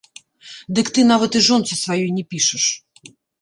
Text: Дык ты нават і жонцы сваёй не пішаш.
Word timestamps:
Дык 0.79 0.87
ты 0.95 1.03
нават 1.11 1.37
і 1.41 1.41
жонцы 1.49 1.77
сваёй 1.83 2.09
не 2.17 2.25
пішаш. 2.33 2.65